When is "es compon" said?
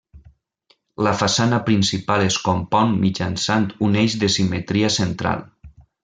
2.29-2.95